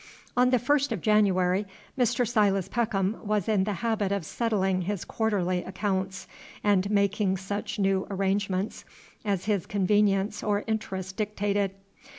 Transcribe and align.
On 0.35 0.49
the 0.49 0.57
first 0.57 0.91
of 0.91 0.99
January, 0.99 1.67
Mr. 1.95 2.27
Silas 2.27 2.67
Peckham 2.67 3.19
was 3.23 3.47
in 3.47 3.65
the 3.65 3.73
habit 3.85 4.11
of 4.11 4.25
settling 4.25 4.81
his 4.81 5.05
quarterly 5.05 5.63
accounts, 5.63 6.25
and 6.63 6.89
making 6.89 7.37
such 7.37 7.77
new 7.77 8.07
arrangements 8.09 8.83
as 9.23 9.45
his 9.45 9.67
convenience 9.67 10.41
or 10.41 10.63
interest 10.65 11.17
dictated. 11.17 11.75